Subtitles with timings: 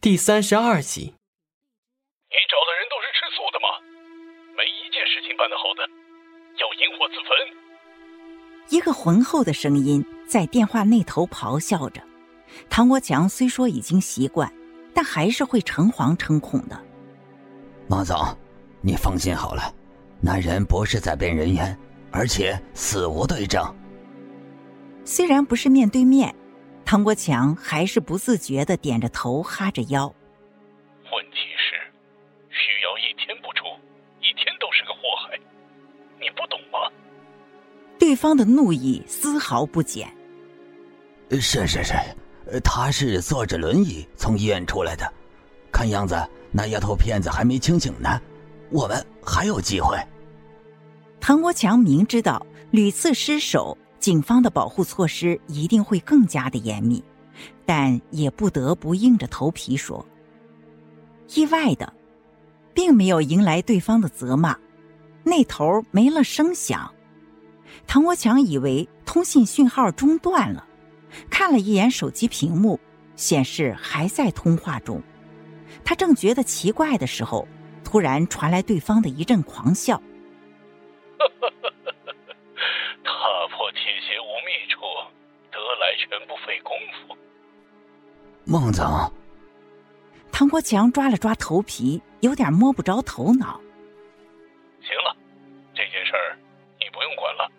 [0.00, 1.00] 第三十二集。
[1.00, 3.66] 你找的人都是吃素的吗？
[4.56, 5.82] 没一件事情办得好的，
[6.60, 7.30] 要引火自焚。
[8.68, 12.00] 一个浑厚的声音在电话那头咆哮着。
[12.68, 14.52] 唐国强虽说已经习惯，
[14.94, 16.80] 但还是会诚惶诚恐的。
[17.88, 18.16] 马总，
[18.82, 19.74] 你放心好了，
[20.20, 21.76] 那人不是在编人员，
[22.12, 23.64] 而且死无对证。
[25.04, 26.32] 虽然不是面对面。
[26.86, 30.06] 唐国强还是不自觉的点着头，哈着腰。
[31.12, 31.74] 问题是，
[32.48, 33.64] 徐瑶一天不出，
[34.20, 35.36] 一天都是个祸害，
[36.20, 36.78] 你不懂吗？
[37.98, 40.08] 对方的怒意丝毫不减。
[41.32, 41.94] 是是是，
[42.62, 45.12] 他是坐着轮椅从医院出来的，
[45.72, 46.16] 看样子
[46.52, 48.20] 那丫头片子还没清醒呢，
[48.70, 49.98] 我们还有机会。
[51.20, 53.76] 唐国强明知道屡次失手。
[54.06, 57.02] 警方的保护措施一定会更加的严密，
[57.64, 60.06] 但也不得不硬着头皮说。
[61.34, 61.92] 意外的，
[62.72, 64.56] 并没有迎来对方的责骂，
[65.24, 66.88] 那头没了声响。
[67.88, 70.64] 唐国强以为通信讯号中断了，
[71.28, 72.78] 看了一眼手机屏幕，
[73.16, 75.02] 显示还在通话中。
[75.84, 77.48] 他正觉得奇怪的时候，
[77.82, 80.00] 突然传来对方的一阵狂笑。
[86.16, 87.16] 全不费功夫。
[88.44, 89.12] 孟总，
[90.32, 93.60] 唐国强抓了抓头皮，有点摸不着头脑。
[94.80, 95.14] 行了，
[95.74, 96.38] 这件事儿
[96.78, 97.50] 你不用管了。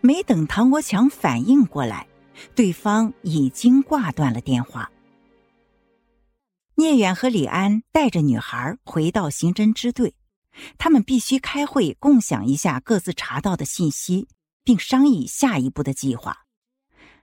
[0.00, 2.06] 没等唐国强反应过来，
[2.54, 4.88] 对方已经挂断了电话。
[6.76, 10.14] 聂远和李安带着女孩回到刑侦支队，
[10.78, 14.28] 他们必须开会，共享一下各自查到的信息，
[14.62, 16.44] 并商议下一步的计划。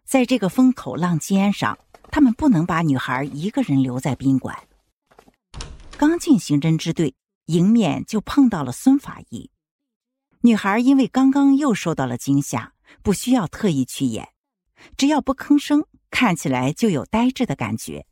[0.05, 1.77] 在这个风口浪尖上，
[2.11, 4.55] 他们不能把女孩一个人留在宾馆。
[5.97, 7.15] 刚进刑侦支队，
[7.47, 9.49] 迎面就碰到了孙法医。
[10.41, 14.29] 女孩因为刚刚又受到了惊吓，不需要特意去演，
[14.95, 18.05] 只要不吭声，看起来就有呆滞的感觉。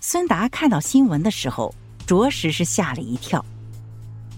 [0.00, 1.74] 孙达看到新闻的时候，
[2.06, 3.44] 着实是吓了一跳，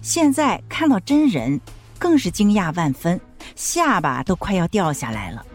[0.01, 1.59] 现在看到真人，
[1.97, 3.19] 更是惊讶万分，
[3.55, 5.45] 下巴都快要掉下来了。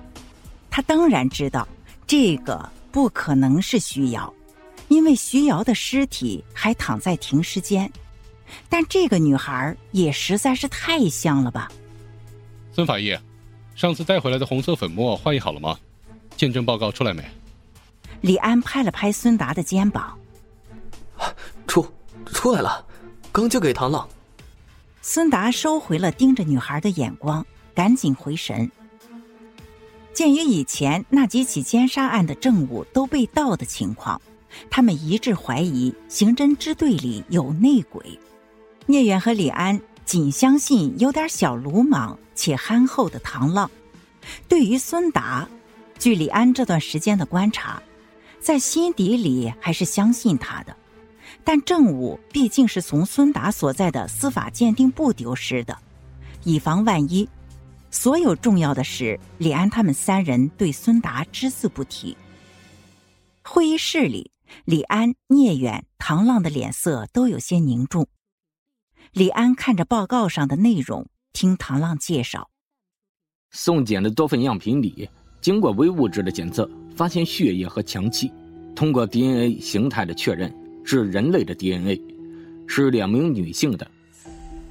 [0.81, 1.69] 他当然知道，
[2.07, 4.33] 这个不可能是徐瑶，
[4.89, 7.93] 因为徐瑶的尸体还躺在停尸间。
[8.67, 11.71] 但这个女孩也实在是太像了吧？
[12.73, 13.15] 孙法医，
[13.75, 15.79] 上次带回来的红色粉末化验好了吗？
[16.35, 17.23] 鉴证报告出来没？
[18.23, 20.19] 李安拍了拍孙达的肩膀，
[21.67, 21.87] 出
[22.25, 22.83] 出来了，
[23.31, 24.09] 刚交给唐浪。
[25.03, 28.71] 孙达收回了盯着女孩的眼光，赶紧回神。
[30.13, 34.21] 鉴于以前那几起奸杀案的证物都被盗的情况，
[34.69, 38.19] 他们一致怀疑刑侦支队里有内鬼。
[38.87, 43.71] 聂远和李安仅相信有点小鲁莽且憨厚的唐浪。
[44.49, 45.49] 对于孙达，
[45.99, 47.81] 据李安这段时间的观察，
[48.41, 50.77] 在心底里还是相信他的。
[51.45, 55.79] 但证物毕竟是从孙达所在的司法鉴定部丢失的，
[56.45, 57.27] 以防万一。
[57.91, 62.17] 所有重要的事，李安他们三人对孙达只字不提。
[63.43, 64.31] 会议室里，
[64.65, 68.07] 李安、聂远、唐浪的脸色都有些凝重。
[69.13, 72.49] 李安看着报告上的内容，听唐浪介绍：
[73.51, 75.09] 送检的多份样品里，
[75.41, 78.33] 经过微物质的检测，发现血液和强器，
[78.77, 82.01] 通过 DNA 形态的确认，是人类的 DNA，
[82.69, 83.91] 是两名女性的，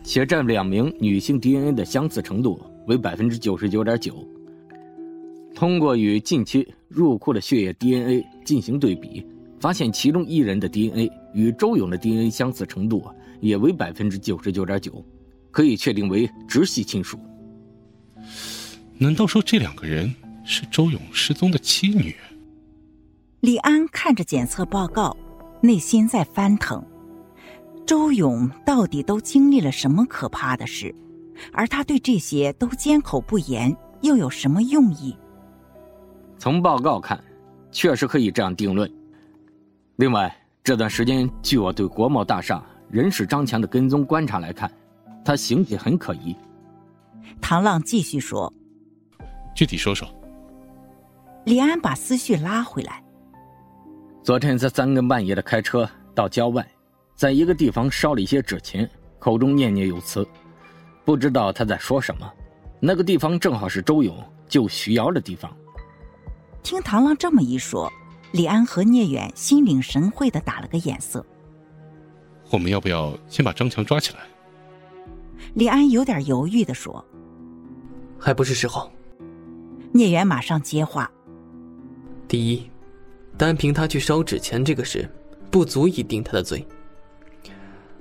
[0.06, 2.57] 且这两名女性 DNA 的相似程度。
[2.89, 4.27] 为百分之九十九点九。
[5.53, 9.23] 通过与近期入库的血液 DNA 进行对比，
[9.59, 13.05] 发现其中一人的 DNA 与周勇的 DNA 相似程度
[13.41, 15.05] 也为百分之九十九点九，
[15.51, 17.19] 可以确定为直系亲属。
[18.97, 20.11] 难道说这两个人
[20.44, 22.16] 是周勇失踪的妻女？
[23.41, 25.16] 李安看着检测报告，
[25.62, 26.83] 内心在翻腾。
[27.86, 30.94] 周勇到底都经历了什么可怕的事？
[31.53, 35.15] 而他对这些都缄口不言，又有什么用意？
[36.38, 37.21] 从报告看，
[37.71, 38.89] 确实可以这样定论。
[39.97, 40.33] 另外，
[40.63, 44.71] 这段时间据我对国贸大厦人事张强的跟踪观察来看，
[45.24, 46.36] 他行迹很可疑。
[47.41, 48.51] 唐浪继续说
[49.56, 50.07] ：“具体说说。”
[51.45, 53.03] 李安把思绪拉回来。
[54.21, 56.68] 昨天在三更半夜的开车到郊外，
[57.15, 58.88] 在一个地方烧了一些纸钱，
[59.18, 60.27] 口中念念有词。
[61.06, 62.31] 不知道他在说什么，
[62.80, 64.16] 那个地方正好是周勇
[64.48, 65.51] 救徐瑶的地方。
[66.62, 67.92] 听唐浪这么一说，
[68.31, 71.25] 李安和聂远心领神会的打了个眼色。
[72.51, 74.19] 我们要不要先把张强抓起来？
[75.56, 77.04] 李安有点犹豫的说
[78.19, 78.92] ：“还不是时候。”
[79.92, 81.10] 聂远马上接话
[82.28, 82.69] ：“第一，
[83.38, 85.10] 单凭他去烧纸钱这个事，
[85.50, 86.63] 不足以定他的罪。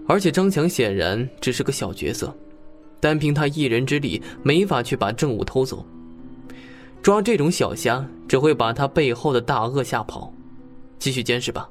[0.06, 2.36] 而且张强显然只是个小角色，
[3.00, 5.86] 单凭他一人之力，没法去把证物偷走。
[7.02, 10.32] 抓这种小虾，只会把他背后的大鳄吓跑。
[10.98, 11.68] 继续监视吧。”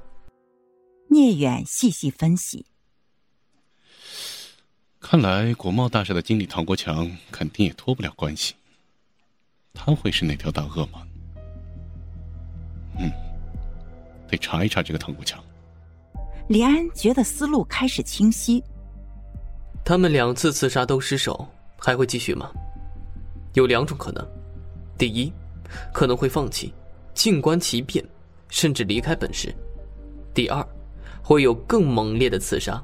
[1.09, 2.65] 聂远细细分析。
[4.99, 8.55] 看来国贸大厦的经理唐国强肯定也脱不了关系。
[9.73, 11.07] 他会是那条大鳄吗？
[12.99, 13.11] 嗯，
[14.27, 15.41] 得查一查这个唐国强。
[16.49, 18.61] 李安觉得思路开始清晰。
[19.87, 21.47] 他们两次刺杀都失手，
[21.77, 22.51] 还会继续吗？
[23.53, 24.27] 有两种可能：
[24.97, 25.31] 第一，
[25.93, 26.73] 可能会放弃，
[27.13, 28.05] 静观其变，
[28.49, 29.49] 甚至离开本市；
[30.33, 30.61] 第二，
[31.23, 32.83] 会有更猛烈的刺杀。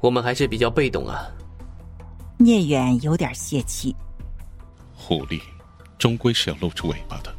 [0.00, 1.26] 我们还是比较被动啊。
[2.36, 3.96] 聂远有点泄气。
[4.94, 5.40] 狐狸，
[5.96, 7.34] 终归是要露出尾巴的。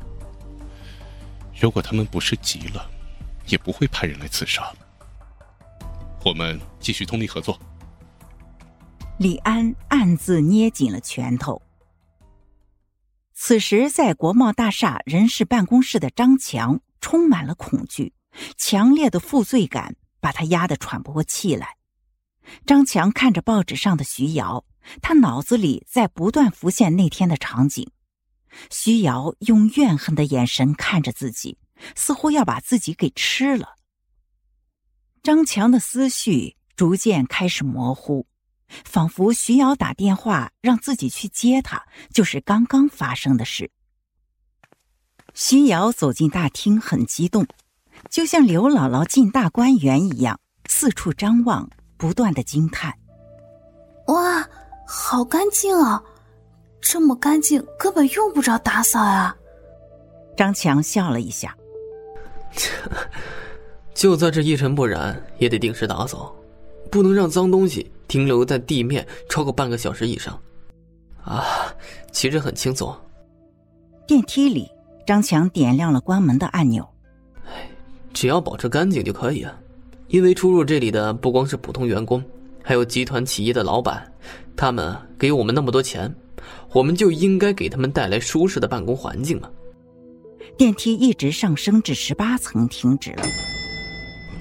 [1.62, 2.90] 如果他们不是急了，
[3.46, 4.74] 也不会派人来刺杀。
[6.24, 7.60] 我们继续通力合作。
[9.20, 11.62] 李安暗自捏紧了拳头。
[13.34, 18.14] 此时，在国贸大厦人事办公室的张强充满了恐惧，
[18.58, 21.76] 强烈的负罪感把他压得喘不过气来。
[22.66, 24.66] 张强看着报纸上的徐瑶，
[25.02, 27.92] 他脑子里在不断浮现那天的场景。
[28.70, 31.58] 徐瑶用怨恨的眼神看着自己，
[31.96, 33.76] 似乎要把自己给吃了。
[35.24, 38.28] 张强的思绪逐渐开始模糊，
[38.68, 41.82] 仿佛徐瑶打电话让自己去接他，
[42.14, 43.72] 就是刚刚发生的事。
[45.34, 47.48] 徐瑶走进大厅，很激动，
[48.10, 51.70] 就像刘姥姥进大观园一样，四处张望。
[51.96, 52.94] 不断的惊叹
[54.08, 54.46] ：“哇，
[54.86, 56.04] 好干净啊！
[56.82, 59.34] 这么干净，根本用不着打扫呀。”
[60.36, 61.56] 张强笑了一下
[63.94, 66.36] ：“就算是一尘不染，也得定时打扫，
[66.92, 70.40] 不能让脏东西停留在地面超过半个小时以上。”
[71.24, 71.44] 啊，
[72.12, 72.94] 其实很轻松。
[74.06, 74.70] 电梯里，
[75.08, 76.86] 张强点亮了关门的按钮。
[77.46, 77.70] 哎，
[78.14, 79.58] 只要保持干净就可以啊。
[80.10, 82.22] 因为出入这里的不光是普通员工，
[82.62, 84.12] 还有集团企业的老板，
[84.56, 86.14] 他们给我们那么多钱，
[86.74, 89.50] 我们就应该给他们带来舒适的办公环境嘛。
[90.58, 93.24] 电梯一直上升至十八层，停止了。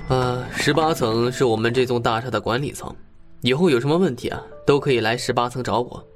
[0.08, 2.94] 呃，十八层是我们这栋大厦的管理层，
[3.40, 6.08] 以后有什么问题啊，都可以来十八层找我。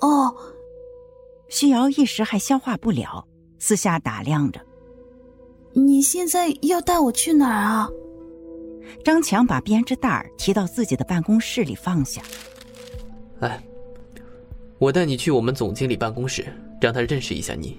[0.00, 0.34] 哦，
[1.48, 3.26] 徐瑶一时还消化不了，
[3.58, 4.60] 私下打量着。
[5.72, 7.88] 你现在要带我去哪儿啊？
[9.04, 12.22] 张强把编织袋提到自己的办公室里放下。
[13.40, 13.62] 哎，
[14.78, 16.46] 我带你去我们总经理办公室，
[16.80, 17.76] 让他认识一下你。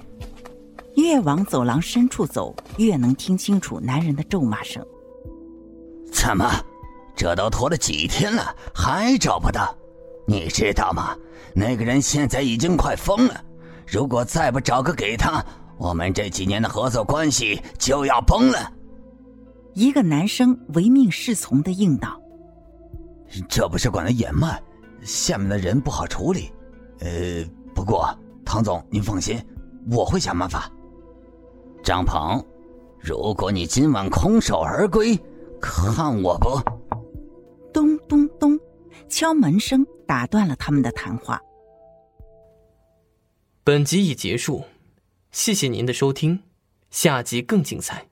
[0.96, 4.86] 越往走廊深处走，越能听清楚男人的咒骂声。
[6.12, 6.50] 怎么，
[7.16, 9.76] 这都拖了几天了，还找不到？
[10.28, 11.16] 你知道吗？
[11.54, 13.44] 那个人现在已经快疯了。
[13.88, 15.44] 如果再不找个给他，
[15.78, 18.72] 我们这几年的合作关系就要崩了。
[19.74, 22.22] 一个男生唯命是从的应道
[23.50, 24.62] ：“这不是管的严慢，
[25.02, 26.52] 下面的人不好处理。
[27.00, 27.44] 呃，
[27.74, 28.14] 不过
[28.46, 29.42] 唐总您放心，
[29.90, 30.70] 我会想办法。”
[31.84, 32.44] 张鹏，
[33.00, 35.18] 如果你今晚空手而归，
[35.60, 36.60] 看我不！
[37.74, 38.60] 咚咚咚，
[39.10, 41.42] 敲门声打断了他们的谈话。
[43.64, 44.64] 本集已结束，
[45.32, 46.44] 谢谢您的收听，
[46.92, 48.11] 下集更精彩。